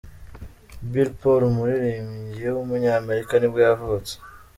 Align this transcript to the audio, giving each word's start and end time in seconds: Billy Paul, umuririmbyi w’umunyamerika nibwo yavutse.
Billy 0.91 1.13
Paul, 1.19 1.41
umuririmbyi 1.51 2.45
w’umunyamerika 2.55 3.33
nibwo 3.37 3.59
yavutse. 3.67 4.13